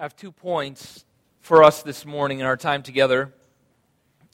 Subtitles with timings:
[0.00, 1.04] I have two points
[1.40, 3.34] for us this morning in our time together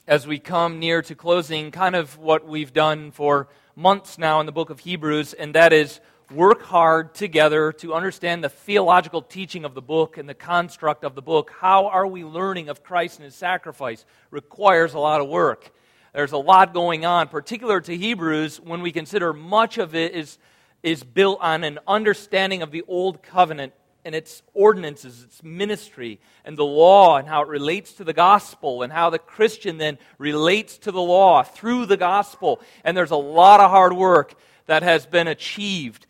[0.07, 4.47] as we come near to closing kind of what we've done for months now in
[4.47, 6.01] the book of Hebrews, and that is
[6.31, 11.15] work hard together to understand the theological teaching of the book and the construct of
[11.15, 11.51] the book.
[11.59, 14.05] How are we learning of Christ and his sacrifice?
[14.31, 15.73] Requires a lot of work.
[16.13, 20.37] There's a lot going on, particular to Hebrews, when we consider much of it is,
[20.83, 23.73] is built on an understanding of the old covenant
[24.05, 28.83] and its ordinances, its ministry, and the law, and how it relates to the gospel,
[28.83, 32.61] and how the Christian then relates to the law through the gospel.
[32.85, 34.35] And there's a lot of hard work
[34.67, 36.07] that has been achieved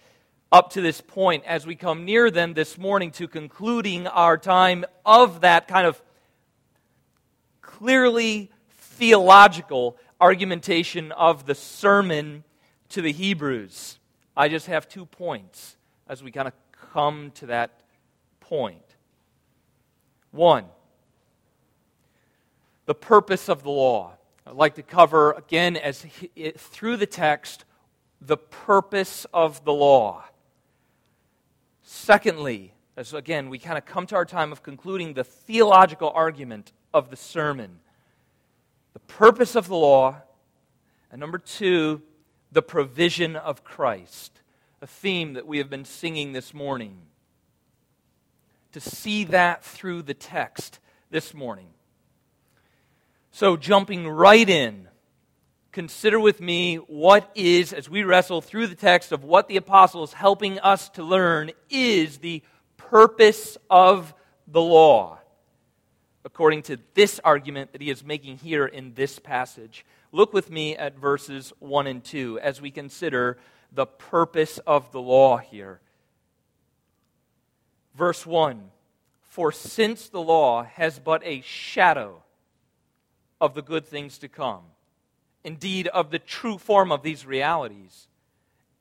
[0.51, 4.85] up to this point as we come near then this morning to concluding our time
[5.05, 6.01] of that kind of
[7.61, 12.45] clearly theological argumentation of the sermon
[12.89, 13.99] to the Hebrews.
[14.37, 15.77] I just have two points
[16.09, 16.55] as we kind of
[16.93, 17.81] come to that
[18.45, 18.97] point.
[20.31, 20.67] One,
[22.87, 24.13] the purpose of the law.
[24.47, 26.05] I'd like to cover again as
[26.57, 27.65] through the text
[28.21, 30.25] the purpose of the law.
[31.83, 36.73] Secondly, as again we kind of come to our time of concluding the theological argument
[36.93, 37.81] of the sermon,
[38.93, 40.17] the purpose of the law,
[41.11, 42.03] and number two,
[42.53, 44.43] the provision of Christ,
[44.83, 46.99] a theme that we have been singing this morning
[48.75, 50.81] to see that through the text
[51.11, 51.69] this morning.
[53.31, 54.89] So, jumping right in,
[55.71, 60.03] consider with me what is, as we wrestle through the text of what the apostle
[60.03, 62.43] is helping us to learn, is the
[62.77, 64.13] purpose of
[64.49, 65.19] the law,
[66.25, 69.87] according to this argument that he is making here in this passage.
[70.11, 73.39] Look with me at verses 1 and 2 as we consider
[73.71, 75.81] the purpose of the law here.
[77.95, 78.71] Verse 1
[79.23, 82.23] For since the law has but a shadow
[83.41, 84.63] of the good things to come,
[85.43, 88.09] indeed, of the true form of these realities,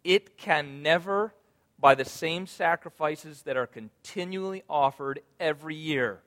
[0.04, 1.34] it can never,
[1.80, 6.22] by the same sacrifices that are continually offered every year,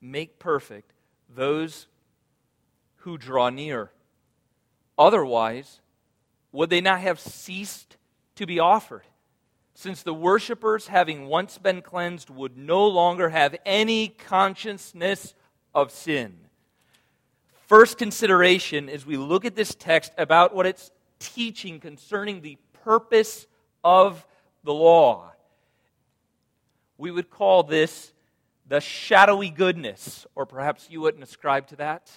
[0.00, 0.92] make perfect
[1.28, 1.86] those
[2.98, 3.90] who draw near.
[4.98, 5.80] Otherwise,
[6.52, 7.96] would they not have ceased
[8.36, 9.02] to be offered?
[9.74, 15.34] Since the worshippers, having once been cleansed, would no longer have any consciousness
[15.74, 16.36] of sin.
[17.66, 23.46] First consideration as we look at this text about what it's teaching concerning the purpose
[23.82, 24.26] of
[24.64, 25.32] the law.
[26.98, 28.12] We would call this
[28.68, 32.10] the shadowy goodness, or perhaps you wouldn't ascribe to that.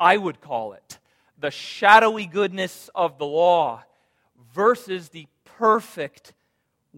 [0.00, 0.98] I would call it
[1.38, 3.82] the shadowy goodness of the law
[4.54, 6.32] versus the perfect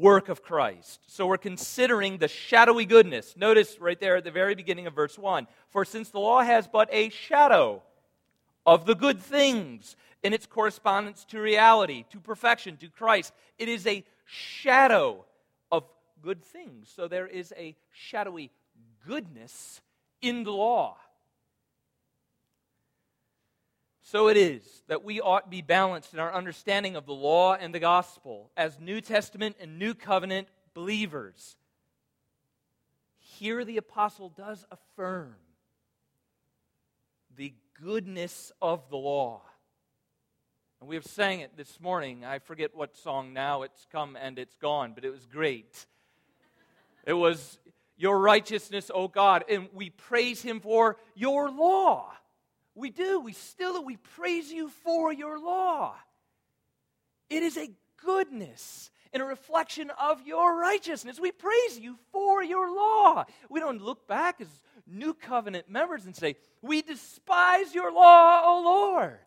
[0.01, 1.01] work of Christ.
[1.07, 3.37] So we're considering the shadowy goodness.
[3.37, 6.67] Notice right there at the very beginning of verse 1 For since the law has
[6.67, 7.83] but a shadow
[8.67, 13.87] of the good things in its correspondence to reality, to perfection, to Christ, it is
[13.87, 15.25] a shadow
[15.71, 15.85] of
[16.23, 16.91] good things.
[16.95, 18.51] So there is a shadowy
[19.07, 19.81] goodness
[20.23, 20.97] in the law.
[24.11, 27.55] So it is that we ought to be balanced in our understanding of the law
[27.55, 31.55] and the gospel as New Testament and New Covenant believers.
[33.21, 35.37] Here the apostle does affirm
[37.37, 39.43] the goodness of the law.
[40.81, 42.25] And we have sang it this morning.
[42.25, 43.63] I forget what song now.
[43.63, 45.87] It's come and it's gone, but it was great.
[47.07, 47.61] It was
[47.97, 52.11] your righteousness, O God, and we praise him for your law.
[52.81, 53.21] We do.
[53.21, 55.95] We still we praise you for your law.
[57.29, 57.71] It is a
[58.05, 61.21] goodness and a reflection of your righteousness.
[61.21, 63.25] We praise you for your law.
[63.49, 64.49] We don't look back as
[64.87, 69.19] new covenant members and say, We despise your law, O Lord.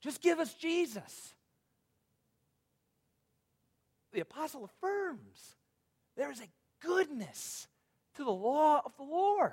[0.00, 1.34] Just give us Jesus.
[4.12, 5.56] The apostle affirms
[6.16, 6.48] there is a
[6.80, 7.68] goodness
[8.14, 9.52] to the law of the Lord.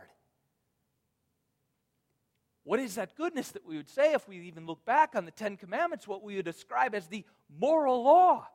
[2.63, 5.31] What is that goodness that we would say if we even look back on the
[5.31, 7.25] Ten Commandments, what we would describe as the
[7.59, 8.47] moral law?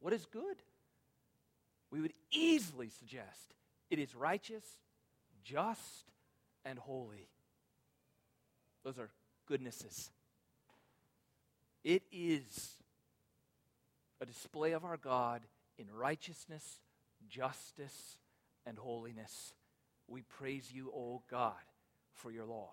[0.00, 0.56] What is good?
[1.90, 3.54] We would easily suggest
[3.90, 4.64] it is righteous,
[5.42, 6.04] just,
[6.64, 7.28] and holy.
[8.84, 9.10] Those are
[9.46, 10.10] goodnesses.
[11.82, 12.74] It is
[14.20, 15.42] a display of our God
[15.78, 16.80] in righteousness,
[17.28, 18.18] justice,
[18.66, 19.52] and holiness.
[20.06, 21.54] We praise you, O God
[22.18, 22.70] for your law.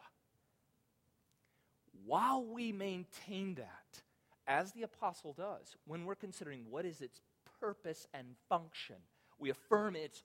[2.05, 4.01] While we maintain that,
[4.47, 7.21] as the apostle does, when we're considering what is its
[7.59, 8.97] purpose and function,
[9.39, 10.23] we affirm its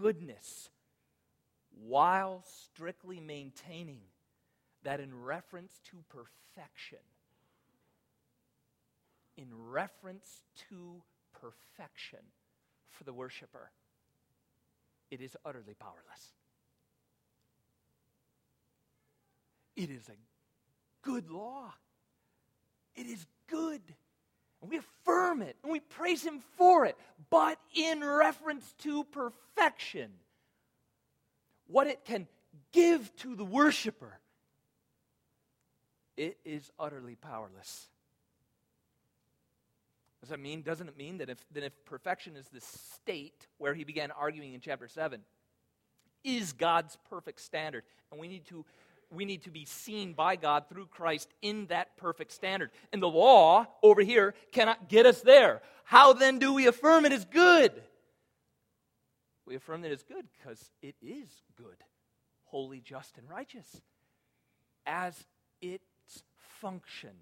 [0.00, 0.68] goodness
[1.86, 4.00] while strictly maintaining
[4.82, 6.98] that in reference to perfection,
[9.36, 11.02] in reference to
[11.32, 12.20] perfection
[12.90, 13.70] for the worshiper,
[15.10, 16.32] it is utterly powerless.
[19.76, 21.72] It is a good law.
[22.94, 23.82] It is good.
[24.60, 26.96] And we affirm it and we praise Him for it.
[27.30, 30.10] But in reference to perfection,
[31.66, 32.26] what it can
[32.72, 34.18] give to the worshiper,
[36.16, 37.88] it is utterly powerless.
[40.20, 40.62] Does that mean?
[40.62, 44.54] Doesn't it mean that if, that if perfection is the state where he began arguing
[44.54, 45.20] in chapter 7,
[46.22, 48.64] is God's perfect standard, and we need to
[49.10, 52.70] we need to be seen by God through Christ in that perfect standard.
[52.92, 55.62] And the law over here cannot get us there.
[55.84, 57.82] How then do we affirm it is good?
[59.46, 61.76] We affirm that it's good because it is good,
[62.44, 63.82] holy, just, and righteous.
[64.86, 65.26] As
[65.60, 65.84] its
[66.60, 67.14] function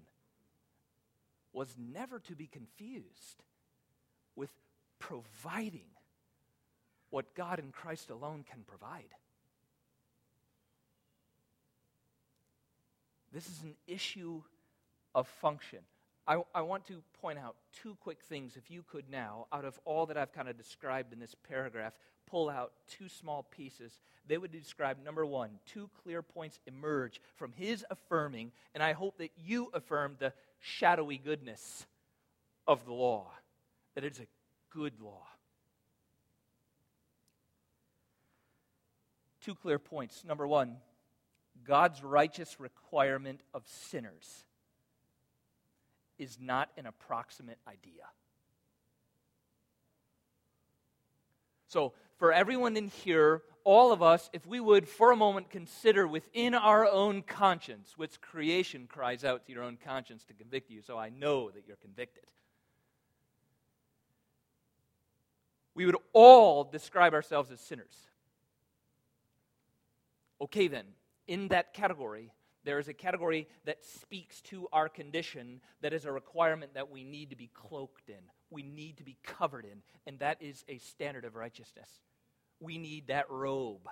[1.51, 3.43] was never to be confused
[4.35, 4.51] with
[4.99, 5.89] providing
[7.09, 9.13] what God in Christ alone can provide.
[13.33, 14.43] This is an issue
[15.15, 15.79] of function.
[16.27, 19.77] I, I, want to point out two quick things, if you could now, out of
[19.83, 21.93] all that I've kind of described in this paragraph,
[22.27, 23.99] pull out two small pieces.
[24.25, 29.17] They would describe, number one, two clear points emerge from his affirming, and I hope
[29.17, 31.85] that you affirm the shadowy goodness
[32.67, 33.31] of the law,
[33.95, 34.27] that it's a
[34.69, 35.23] good law.
[39.41, 40.23] Two clear points.
[40.23, 40.77] Number one,
[41.63, 44.45] God's righteous requirement of sinners
[46.17, 48.03] is not an approximate idea.
[51.67, 56.07] So, for everyone in here, all of us, if we would for a moment consider
[56.07, 60.81] within our own conscience, which creation cries out to your own conscience to convict you,
[60.81, 62.25] so I know that you're convicted.
[65.75, 67.95] We would all describe ourselves as sinners.
[70.39, 70.85] Okay, then,
[71.27, 72.31] in that category,
[72.63, 77.03] there is a category that speaks to our condition that is a requirement that we
[77.03, 80.77] need to be cloaked in, we need to be covered in, and that is a
[80.77, 81.89] standard of righteousness.
[82.59, 83.87] We need that robe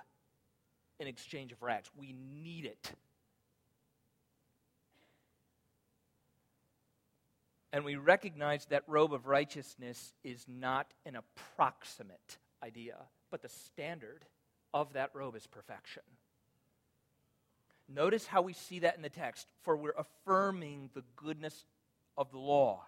[0.98, 1.90] in exchange of rags.
[1.96, 2.92] We need it.
[7.72, 12.96] And we recognize that robe of righteousness is not an approximate idea,
[13.30, 14.24] but the standard
[14.74, 16.02] of that robe is perfection.
[17.94, 19.46] Notice how we see that in the text.
[19.62, 21.64] For we're affirming the goodness
[22.16, 22.84] of the law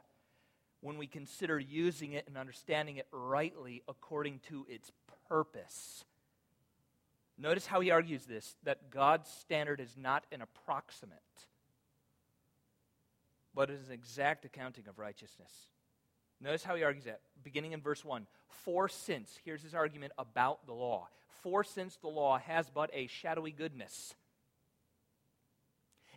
[0.81, 4.93] when we consider using it and understanding it rightly according to its
[5.29, 6.05] purpose.
[7.37, 11.19] Notice how he argues this that God's standard is not an approximate,
[13.55, 15.53] but is an exact accounting of righteousness.
[16.41, 18.27] Notice how he argues that, beginning in verse 1.
[18.65, 21.09] For since, here's his argument about the law.
[21.43, 24.15] For since the law has but a shadowy goodness,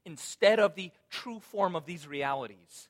[0.07, 2.87] instead of the true form of these realities.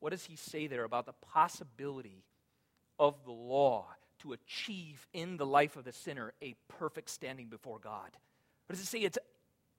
[0.00, 2.24] What does he say there about the possibility
[2.98, 3.86] of the law
[4.20, 8.10] to achieve in the life of the sinner a perfect standing before God?
[8.66, 9.18] What does it say its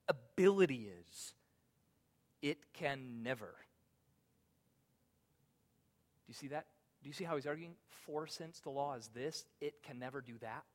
[0.08, 1.34] ability is?
[2.44, 3.56] It can never.
[6.25, 6.68] Do you see that?
[7.01, 7.74] Do you see how he's arguing?
[8.06, 10.65] For since the law is this, it can never do that.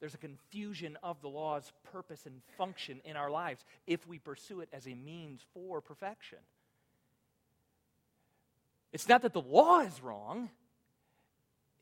[0.00, 4.60] There's a confusion of the law's purpose and function in our lives if we pursue
[4.60, 6.38] it as a means for perfection.
[8.92, 10.50] It's not that the law is wrong,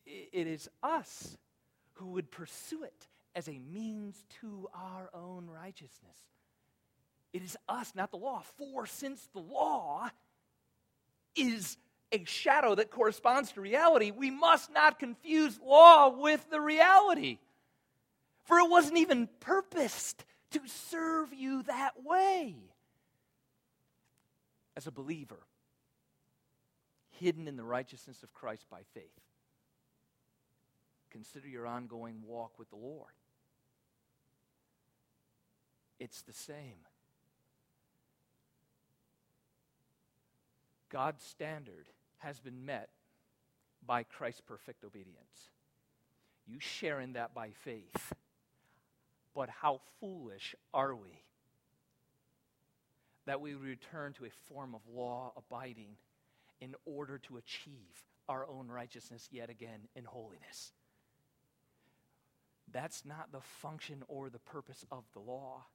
[0.06, 1.37] it is us
[1.94, 6.16] who would pursue it as a means to our own righteousness.
[7.32, 8.42] It is us, not the law.
[8.56, 10.08] For since the law
[11.35, 11.76] is
[12.12, 17.38] a shadow that corresponds to reality, we must not confuse law with the reality.
[18.47, 22.55] For it wasn't even purposed to serve you that way.
[24.76, 25.41] As a believer,
[27.11, 29.21] hidden in the righteousness of Christ by faith,
[31.11, 33.11] consider your ongoing walk with the Lord.
[35.99, 36.85] It's the same.
[40.88, 41.88] God's standard
[42.19, 42.91] has been met
[43.85, 45.50] by Christ's perfect obedience.
[46.47, 48.12] You share in that by faith.
[49.37, 51.11] But how foolish are we
[53.26, 55.97] that we return to a form of law abiding
[56.59, 60.73] in order to achieve our own righteousness yet again in holiness?
[62.73, 65.66] That's not the function or the purpose of the law.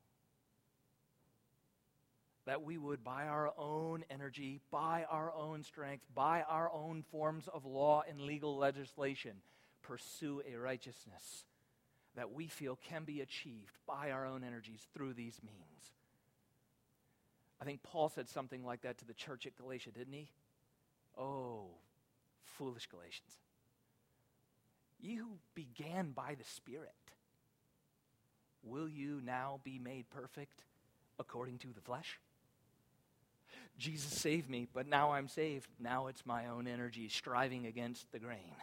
[2.48, 7.48] That we would, by our own energy, by our own strength, by our own forms
[7.48, 9.34] of law and legal legislation,
[9.84, 11.46] pursue a righteousness
[12.16, 15.92] that we feel can be achieved by our own energies through these means.
[17.62, 20.30] I think Paul said something like that to the church at Galatia, didn't he?
[21.18, 21.68] Oh,
[22.44, 23.34] foolish Galatians.
[25.00, 26.92] You who began by the Spirit.
[28.64, 30.64] Will you now be made perfect
[31.20, 32.20] according to the flesh?
[33.78, 35.68] Jesus saved me, but now I'm saved.
[35.80, 38.54] Now it's my own energy striving against the grain.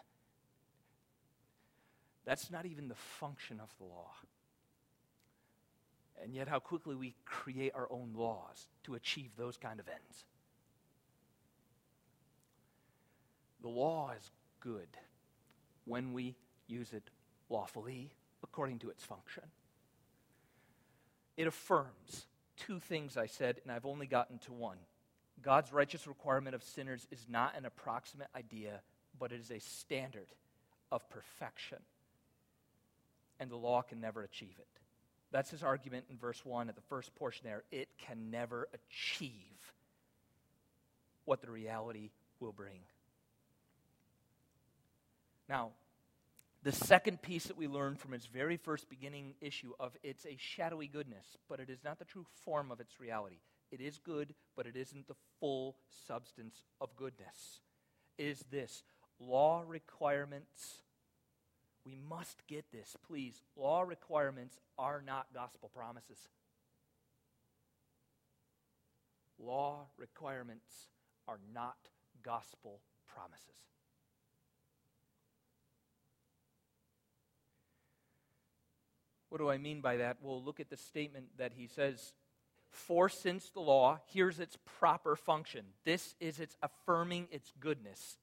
[2.28, 4.10] That's not even the function of the law.
[6.22, 10.24] And yet, how quickly we create our own laws to achieve those kind of ends.
[13.62, 14.30] The law is
[14.60, 14.88] good
[15.86, 17.08] when we use it
[17.48, 18.10] lawfully
[18.42, 19.44] according to its function.
[21.38, 22.26] It affirms
[22.58, 24.78] two things I said, and I've only gotten to one.
[25.40, 28.82] God's righteous requirement of sinners is not an approximate idea,
[29.18, 30.28] but it is a standard
[30.92, 31.78] of perfection.
[33.40, 34.66] And the law can never achieve it.
[35.30, 37.62] That's his argument in verse 1 at the first portion there.
[37.70, 39.32] It can never achieve
[41.24, 42.80] what the reality will bring.
[45.48, 45.70] Now,
[46.62, 50.36] the second piece that we learn from its very first beginning issue of it's a
[50.38, 53.38] shadowy goodness, but it is not the true form of its reality.
[53.70, 55.76] It is good, but it isn't the full
[56.06, 57.60] substance of goodness.
[58.16, 58.82] Is this
[59.20, 60.82] law requirements?
[61.88, 63.40] We must get this, please.
[63.56, 66.18] Law requirements are not gospel promises.
[69.38, 70.88] Law requirements
[71.26, 71.78] are not
[72.22, 73.56] gospel promises.
[79.30, 80.18] What do I mean by that?
[80.20, 82.12] Well, look at the statement that he says
[82.68, 85.64] For since the law, here's its proper function.
[85.86, 88.18] This is its affirming its goodness.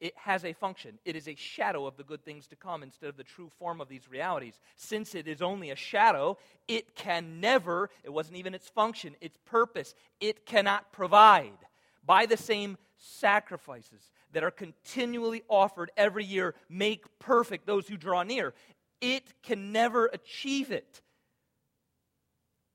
[0.00, 0.98] It has a function.
[1.04, 3.80] It is a shadow of the good things to come instead of the true form
[3.80, 4.58] of these realities.
[4.76, 6.38] Since it is only a shadow,
[6.68, 11.58] it can never, it wasn't even its function, its purpose, it cannot provide
[12.06, 18.22] by the same sacrifices that are continually offered every year make perfect those who draw
[18.22, 18.54] near.
[19.00, 21.00] It can never achieve it.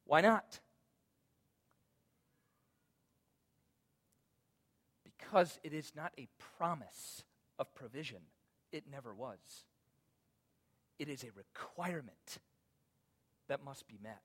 [0.06, 0.60] Why not?
[5.34, 6.28] Because it is not a
[6.60, 7.24] promise
[7.58, 8.20] of provision.
[8.72, 9.40] It never was.
[11.00, 12.38] It is a requirement
[13.50, 14.22] that must be met.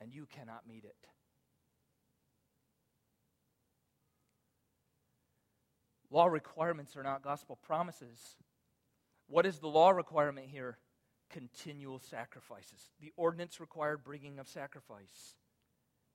[0.00, 0.94] And you cannot meet it.
[6.08, 8.36] Law requirements are not gospel promises.
[9.26, 10.78] What is the law requirement here?
[11.28, 12.92] Continual sacrifices.
[13.00, 15.34] The ordinance required bringing of sacrifice.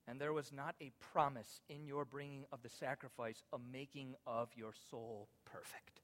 [0.08, 4.48] And there was not a promise in your bringing of the sacrifice a making of
[4.56, 6.00] your soul perfect.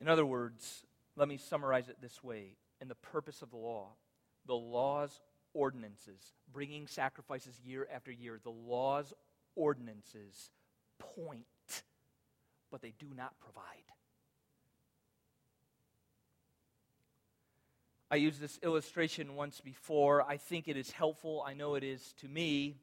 [0.00, 0.84] In other words,
[1.16, 3.88] let me summarize it this way in the purpose of the law,
[4.46, 5.20] the law's
[5.52, 9.12] ordinances, bringing sacrifices year after year, the law's
[9.56, 10.50] ordinances
[10.98, 11.44] point
[12.70, 13.64] but they do not provide.
[18.10, 20.22] I used this illustration once before.
[20.22, 21.44] I think it is helpful.
[21.46, 22.76] I know it is to me.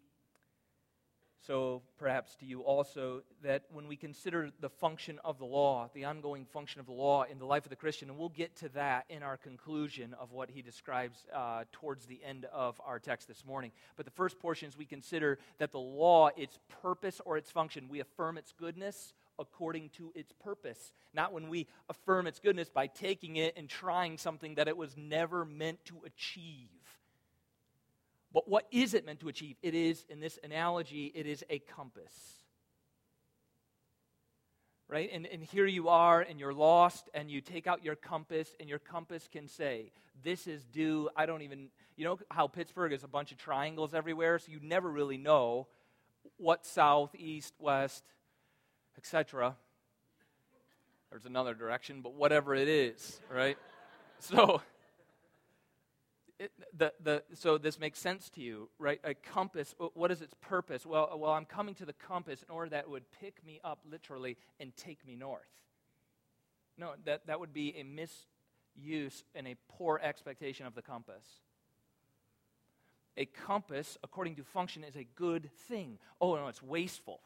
[1.48, 6.05] So perhaps to you also, that when we consider the function of the law, the
[6.05, 8.70] ongoing function of the law in the life of the Christian, and we'll get to
[8.70, 13.27] that in our conclusion of what he describes uh, towards the end of our text
[13.27, 13.72] this morning.
[13.96, 17.89] But the first portion is we consider that the law, its purpose or its function,
[17.89, 20.92] we affirm its goodness according to its purpose.
[21.13, 24.96] Not when we affirm its goodness by taking it and trying something that it was
[24.98, 26.70] never meant to achieve.
[28.36, 29.56] But what is it meant to achieve?
[29.63, 32.13] It is, in this analogy, it is a compass.
[34.89, 35.10] Right?
[35.12, 38.70] And, and here you are, and you're lost, and you take out your compass, and
[38.70, 41.10] your compass can say, This is due.
[41.15, 44.60] I don't even, you know how Pittsburgh is a bunch of triangles everywhere, so you
[44.62, 45.68] never really know
[46.38, 48.04] what south, east, west,
[48.98, 49.56] etc.
[51.10, 53.58] There's another direction, but whatever it is, right?
[54.20, 54.62] so,
[56.40, 59.00] it, the, the, so this makes sense to you, right?
[59.04, 60.86] A compass, what is its purpose?
[60.86, 63.80] Well, well, I'm coming to the compass in order that it would pick me up
[63.90, 65.44] literally and take me north.
[66.78, 71.24] No, that, that would be a misuse and a poor expectation of the compass.
[73.18, 76.00] A compass, according to function, is a good thing.
[76.20, 77.22] Oh, no, it's wasteful.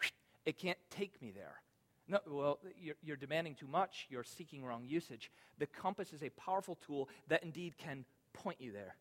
[0.46, 1.62] It can't take me there.
[2.08, 4.08] No, well, you're, you're demanding too much.
[4.10, 5.31] You're seeking wrong usage.
[5.60, 8.96] The compass is a powerful tool that indeed can point you there,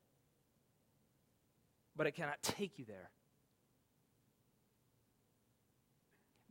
[1.97, 3.11] but it cannot take you there.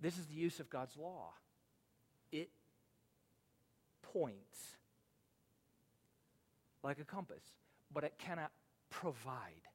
[0.02, 1.34] This is the use of God's law.
[2.32, 2.50] It
[4.02, 4.78] points
[6.84, 7.44] like a compass,
[7.94, 8.52] but it cannot
[8.90, 9.68] provide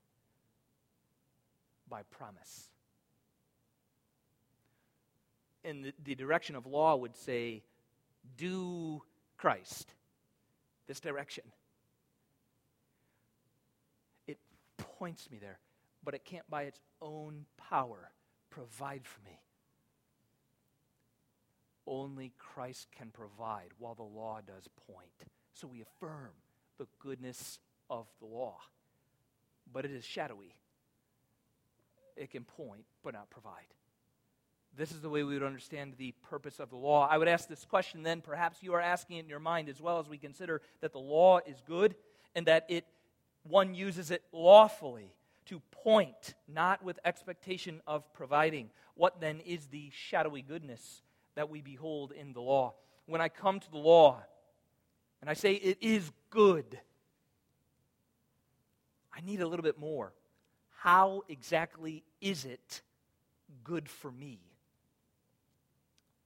[1.88, 2.70] by promise.
[5.64, 7.62] And the, the direction of law would say,
[8.36, 9.02] do
[9.38, 9.94] Christ.
[10.86, 11.44] This direction.
[14.26, 14.38] It
[14.76, 15.58] points me there,
[16.04, 18.10] but it can't by its own power
[18.50, 19.38] provide for me.
[21.86, 25.10] Only Christ can provide, while the law does point.
[25.54, 26.30] So we affirm
[26.78, 27.58] the goodness
[27.90, 28.58] of the law.
[29.72, 30.54] But it is shadowy.
[32.16, 33.66] It can point, but not provide.
[34.76, 37.06] This is the way we would understand the purpose of the law.
[37.06, 39.80] I would ask this question then, perhaps you are asking it in your mind as
[39.80, 41.94] well as we consider that the law is good
[42.34, 42.86] and that it
[43.42, 45.12] one uses it lawfully
[45.46, 48.70] to point, not with expectation of providing.
[48.94, 51.02] What then is the shadowy goodness
[51.34, 52.74] that we behold in the law?
[53.06, 54.22] When I come to the law
[55.20, 56.78] and I say it is good,
[59.12, 60.12] I need a little bit more.
[60.78, 62.80] How exactly is it
[63.64, 64.40] good for me?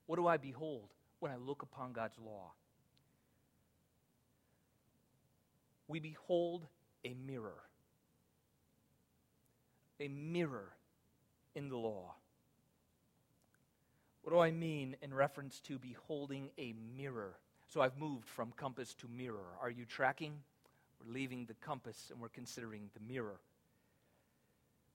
[0.07, 2.53] What do I behold when I look upon God's law?
[5.89, 6.67] We behold
[7.05, 7.63] a mirror.
[10.01, 10.73] A mirror
[11.55, 12.15] in the law.
[14.23, 17.37] What do I mean in reference to beholding a mirror?
[17.69, 19.55] So I've moved from compass to mirror.
[19.61, 20.35] Are you tracking?
[21.01, 23.41] We're leaving the compass and we're considering the mirror.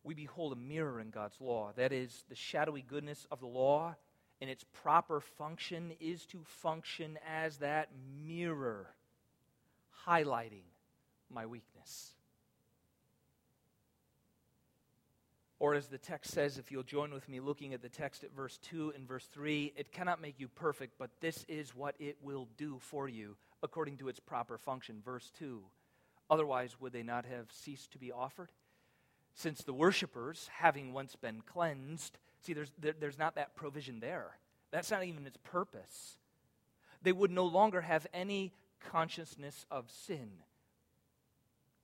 [0.03, 1.72] We behold a mirror in God's law.
[1.75, 3.96] That is, the shadowy goodness of the law
[4.41, 7.89] and its proper function is to function as that
[8.25, 8.88] mirror,
[10.07, 10.66] highlighting
[11.29, 12.16] my weakness.
[15.59, 18.35] Or, as the text says, if you'll join with me looking at the text at
[18.35, 22.18] verse 2 and verse 3, it cannot make you perfect, but this is what it
[22.24, 25.03] will do for you according to its proper function.
[25.05, 25.61] Verse 2
[26.31, 28.51] Otherwise, would they not have ceased to be offered?
[29.35, 34.38] Since the worshippers, having once been cleansed, see, there's, there, there's not that provision there.
[34.72, 36.18] That's not even its purpose.
[37.01, 38.54] They would no longer have any
[38.92, 40.30] consciousness of sin.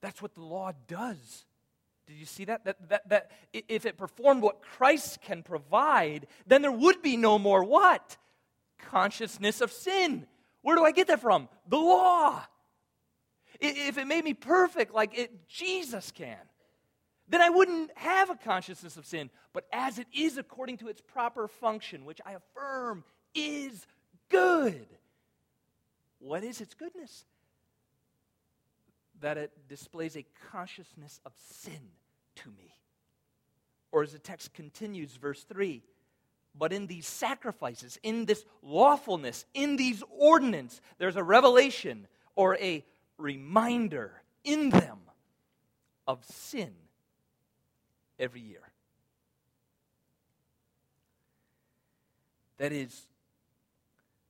[0.01, 1.45] That's what the law does.
[2.07, 2.63] Did you see that?
[2.65, 3.09] That, that?
[3.09, 8.17] that if it performed what Christ can provide, then there would be no more what?
[8.77, 10.27] Consciousness of sin.
[10.61, 11.49] Where do I get that from?
[11.67, 12.43] The law.
[13.59, 16.37] If it made me perfect like it, Jesus can,
[17.29, 19.29] then I wouldn't have a consciousness of sin.
[19.53, 23.03] But as it is according to its proper function, which I affirm
[23.35, 23.85] is
[24.29, 24.87] good,
[26.19, 27.25] what is its goodness?
[29.21, 31.91] That it displays a consciousness of sin
[32.35, 32.75] to me.
[33.91, 35.83] Or as the text continues, verse 3
[36.59, 42.83] but in these sacrifices, in this lawfulness, in these ordinances, there's a revelation or a
[43.19, 44.11] reminder
[44.43, 44.97] in them
[46.07, 46.73] of sin
[48.19, 48.61] every year.
[52.57, 53.05] That is,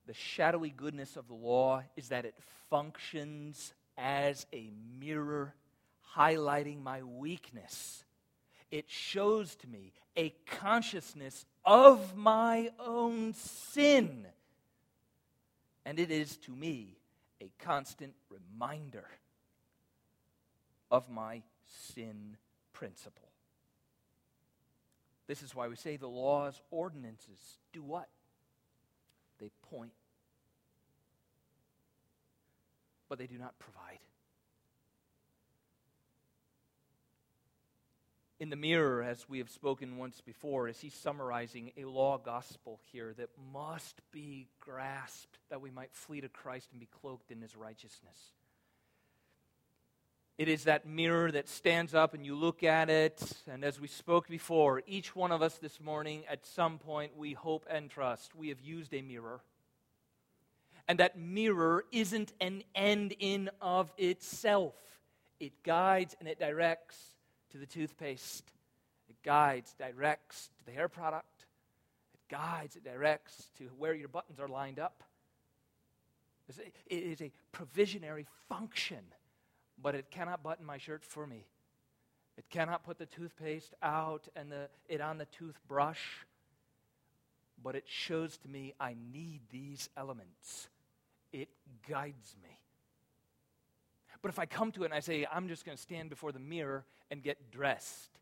[0.06, 2.36] the shadowy goodness of the law is that it
[2.70, 5.54] functions as a mirror
[6.16, 8.04] highlighting my weakness.
[8.70, 14.26] It shows to me a consciousness of my own sin.
[15.86, 16.98] And it is to me
[17.42, 19.08] a constant reminder
[20.92, 22.36] of my sin
[22.74, 23.30] principle.
[25.28, 28.08] This is why we say the law's ordinances do what?
[29.40, 29.92] They point,
[33.10, 34.00] but they do not provide.
[38.40, 42.80] In the mirror, as we have spoken once before, is he summarizing a law gospel
[42.92, 47.42] here that must be grasped that we might flee to Christ and be cloaked in
[47.42, 48.34] his righteousness.
[50.38, 53.20] It is that mirror that stands up and you look at it.
[53.52, 57.34] And as we spoke before, each one of us this morning, at some point, we
[57.34, 59.42] hope and trust, we have used a mirror.
[60.88, 64.76] And that mirror isn't an end in of itself.
[65.40, 66.96] It guides and it directs
[67.52, 68.52] to the toothpaste.
[69.10, 71.46] It guides, directs to the hair product.
[72.14, 75.04] It guides, it directs to where your buttons are lined up.
[76.48, 79.00] It is a provisionary function
[79.82, 81.46] but it cannot button my shirt for me.
[82.38, 86.02] It cannot put the toothpaste out and the, it on the toothbrush.
[87.64, 90.70] but it shows to me I need these elements.
[91.32, 91.50] It
[91.90, 92.60] guides me.
[94.22, 96.32] But if I come to it and I say, I'm just going to stand before
[96.32, 98.18] the mirror and get dressed,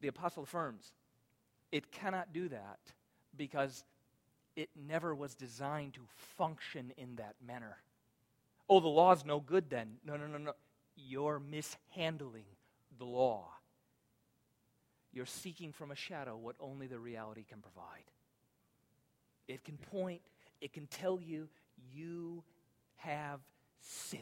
[0.00, 0.92] the apostle affirms
[1.72, 2.78] it cannot do that
[3.36, 3.84] because
[4.56, 6.00] it never was designed to
[6.36, 7.76] function in that manner.
[8.68, 9.96] Oh, the law's no good then.
[10.04, 10.52] No, no, no, no.
[10.96, 12.46] You're mishandling
[12.98, 13.48] the law.
[15.12, 18.04] You're seeking from a shadow what only the reality can provide.
[19.46, 20.22] It can point,
[20.60, 21.48] it can tell you
[21.92, 22.42] you
[22.96, 23.40] have
[23.80, 24.20] sin.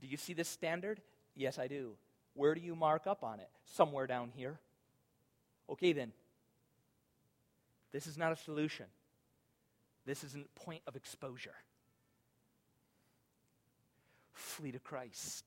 [0.00, 1.00] Do you see this standard?
[1.34, 1.92] Yes, I do.
[2.34, 3.48] Where do you mark up on it?
[3.64, 4.58] Somewhere down here.
[5.68, 6.12] Okay, then.
[7.94, 8.86] This is not a solution.
[10.04, 11.54] This is a point of exposure.
[14.32, 15.44] Flee to Christ.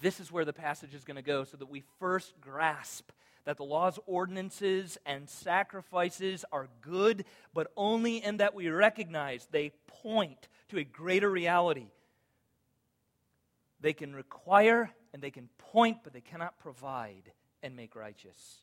[0.00, 3.10] This is where the passage is going to go so that we first grasp
[3.44, 9.72] that the law's ordinances and sacrifices are good, but only in that we recognize they
[10.02, 11.88] point to a greater reality.
[13.78, 17.30] They can require and they can point, but they cannot provide
[17.62, 18.62] and make righteous.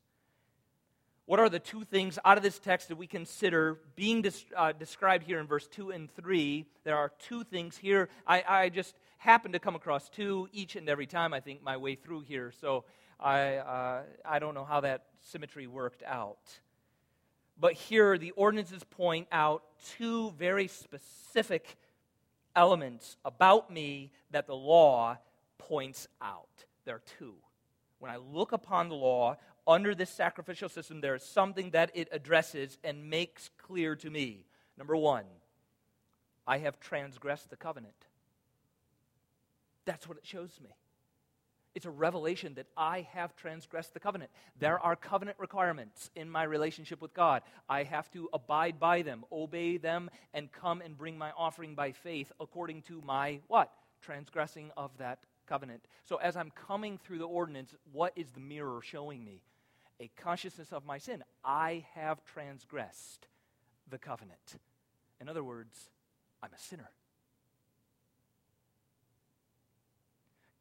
[1.25, 4.71] What are the two things out of this text that we consider being des- uh,
[4.73, 6.65] described here in verse 2 and 3?
[6.83, 8.09] There are two things here.
[8.25, 11.77] I, I just happen to come across two each and every time, I think, my
[11.77, 12.51] way through here.
[12.59, 12.85] So
[13.19, 16.39] I, uh, I don't know how that symmetry worked out.
[17.59, 19.63] But here, the ordinances point out
[19.95, 21.77] two very specific
[22.55, 25.17] elements about me that the law
[25.59, 26.49] points out.
[26.85, 27.35] There are two.
[27.99, 29.37] When I look upon the law
[29.71, 34.45] under this sacrificial system, there is something that it addresses and makes clear to me.
[34.77, 35.25] Number one,
[36.45, 37.95] I have transgressed the covenant.
[39.85, 40.69] That's what it shows me.
[41.73, 44.29] It's a revelation that I have transgressed the covenant.
[44.59, 47.41] There are covenant requirements in my relationship with God.
[47.69, 51.93] I have to abide by them, obey them, and come and bring my offering by
[51.93, 53.71] faith according to my what?
[54.01, 55.85] Transgressing of that covenant.
[56.03, 59.41] So as I'm coming through the ordinance, what is the mirror showing me?
[60.01, 61.23] A consciousness of my sin.
[61.45, 63.27] I have transgressed
[63.87, 64.57] the covenant.
[65.21, 65.91] In other words,
[66.41, 66.89] I'm a sinner.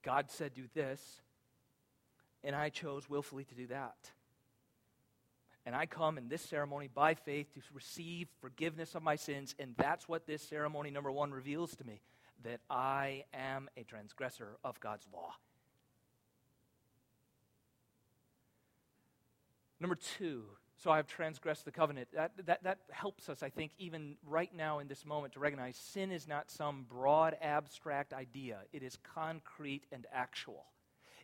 [0.03, 1.01] God said, do this,
[2.45, 4.11] and I chose willfully to do that.
[5.65, 9.75] And I come in this ceremony by faith to receive forgiveness of my sins, and
[9.77, 12.01] that's what this ceremony, number one, reveals to me
[12.45, 15.35] that I am a transgressor of God's law.
[19.81, 20.45] Number two,
[20.77, 22.09] so I've transgressed the covenant.
[22.15, 25.77] That, that, that helps us, I think, even right now in this moment to recognize
[25.77, 30.67] sin is not some broad, abstract idea, it is concrete and actual.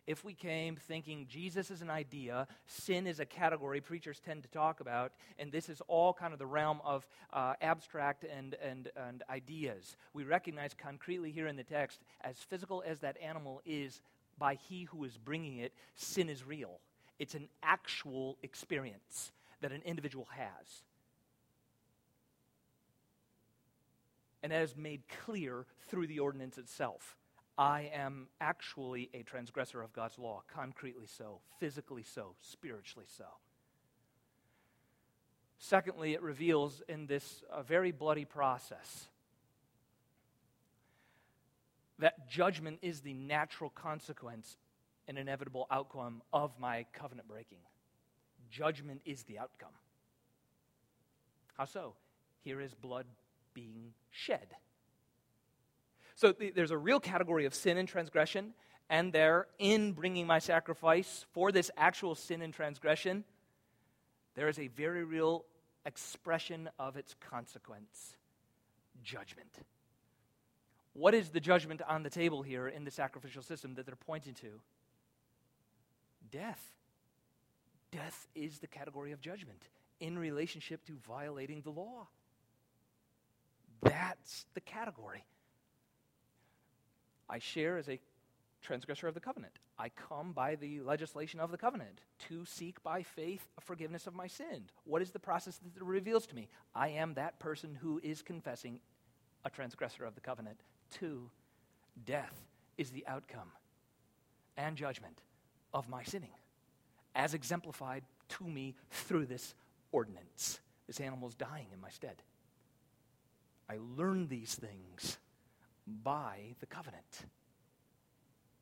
[0.07, 4.49] If we came thinking Jesus is an idea, sin is a category preachers tend to
[4.49, 8.89] talk about, and this is all kind of the realm of uh, abstract and, and,
[8.95, 14.01] and ideas, we recognize concretely here in the text, as physical as that animal is
[14.37, 16.79] by he who is bringing it, sin is real.
[17.19, 20.83] It's an actual experience that an individual has.
[24.43, 27.15] And that is made clear through the ordinance itself.
[27.57, 33.25] I am actually a transgressor of God's law, concretely so, physically so, spiritually so.
[35.57, 39.07] Secondly, it reveals in this uh, very bloody process
[41.99, 44.55] that judgment is the natural consequence
[45.07, 47.59] and inevitable outcome of my covenant breaking
[48.49, 49.73] judgment is the outcome.
[51.57, 51.93] How so?
[52.43, 53.05] Here is blood
[53.53, 54.47] being shed.
[56.15, 58.53] So th- there's a real category of sin and transgression,
[58.89, 63.23] and there, in bringing my sacrifice for this actual sin and transgression,
[64.35, 65.45] there is a very real
[65.85, 68.17] expression of its consequence
[69.03, 69.59] judgment.
[70.93, 74.33] What is the judgment on the table here in the sacrificial system that they're pointing
[74.35, 74.59] to?
[76.31, 76.71] Death.
[77.91, 79.63] Death is the category of judgment
[79.99, 82.07] in relationship to violating the law.
[83.81, 85.23] That's the category.
[87.29, 87.99] I share as a
[88.61, 89.53] transgressor of the covenant.
[89.79, 94.15] I come by the legislation of the covenant to seek by faith a forgiveness of
[94.15, 94.63] my sin.
[94.85, 96.47] What is the process that it reveals to me?
[96.73, 98.79] I am that person who is confessing
[99.45, 100.59] a transgressor of the covenant.
[100.89, 101.29] Two,
[102.05, 102.33] death
[102.77, 103.51] is the outcome
[104.57, 105.21] and judgment
[105.73, 106.29] of my sinning
[107.15, 109.55] as exemplified to me through this
[109.91, 110.59] ordinance.
[110.85, 112.21] This animal is dying in my stead.
[113.69, 115.17] I learned these things
[116.03, 117.25] by the covenant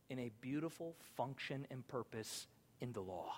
[0.10, 2.48] in a beautiful function and purpose
[2.80, 3.34] in the law.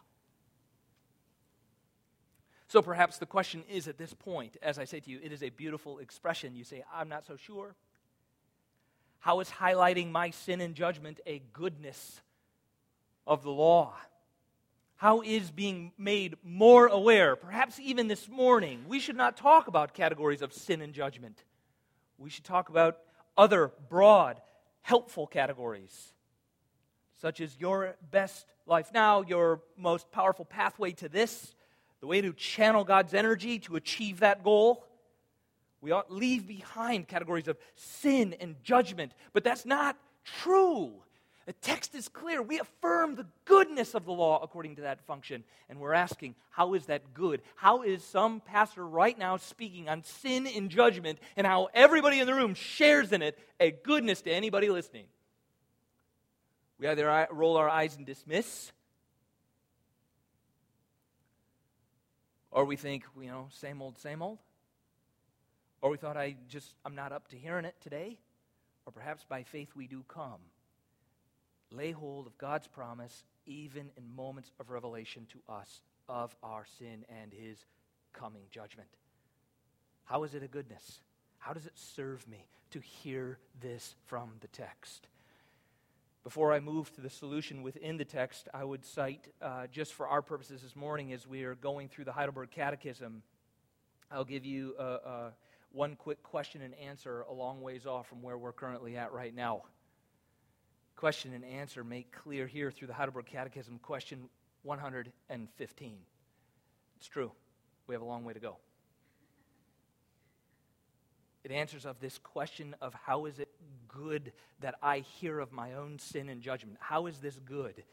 [2.67, 5.41] So perhaps the question is at this point, as I say to you, it is
[5.41, 6.55] a beautiful expression.
[6.55, 7.75] You say, I'm not so sure.
[9.19, 12.21] How is highlighting my sin and judgment a goodness
[13.27, 13.93] of the law?
[14.95, 18.85] How is being made more aware, perhaps even this morning?
[18.87, 21.43] We should not talk about categories of sin and judgment.
[22.17, 22.97] We should talk about
[23.37, 24.41] other broad,
[24.81, 26.13] helpful categories,
[27.21, 31.53] such as your best life now, your most powerful pathway to this,
[31.99, 34.83] the way to channel God's energy to achieve that goal.
[35.79, 39.95] We ought leave behind categories of sin and judgment, but that's not
[40.41, 41.03] true.
[41.47, 42.41] The text is clear.
[42.41, 45.45] We affirm the goodness of the law according to that function.
[45.69, 47.41] And we're asking, how is that good?
[47.55, 52.27] How is some pastor right now speaking on sin and judgment and how everybody in
[52.27, 55.05] the room shares in it a goodness to anybody listening?
[56.79, 58.73] We either roll our eyes and dismiss,
[62.51, 64.39] or we think, you know, same old, same old.
[65.81, 68.17] Or we thought, I just, I'm not up to hearing it today.
[68.85, 70.41] Or perhaps by faith we do come
[71.71, 77.05] lay hold of God's promise even in moments of revelation to us of our sin
[77.21, 77.65] and his
[78.13, 78.89] coming judgment.
[80.05, 81.01] How is it a goodness?
[81.37, 85.07] How does it serve me to hear this from the text?
[86.23, 90.07] Before I move to the solution within the text, I would cite, uh, just for
[90.07, 93.21] our purposes this morning, as we are going through the Heidelberg Catechism,
[94.11, 95.29] I'll give you uh, uh,
[95.71, 99.33] one quick question and answer a long ways off from where we're currently at right
[99.33, 99.63] now
[100.97, 104.27] question and answer make clear here through the Heidelberg Catechism, question
[104.63, 105.97] 115.
[106.97, 107.31] It's true.
[107.85, 108.57] We have a long way to go.
[111.43, 113.49] It answers of this question of how is it
[113.87, 116.77] good that I hear of my own sin and judgment?
[116.81, 117.83] How is this good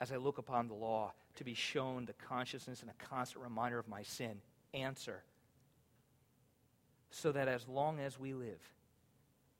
[0.00, 3.78] as I look upon the law to be shown the consciousness and a constant reminder
[3.78, 4.40] of my sin?
[4.72, 5.24] Answer.
[7.10, 8.62] So that as long as we live,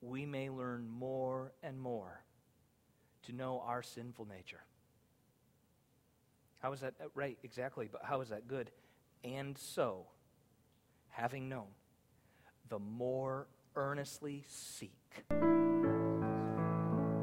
[0.01, 2.23] we may learn more and more
[3.27, 4.63] to know our sinful nature.
[6.61, 7.39] How is that uh, right?
[7.43, 8.71] Exactly, but how is that good?
[9.25, 10.07] And so,
[11.11, 11.69] having known,
[12.69, 14.93] the more earnestly seek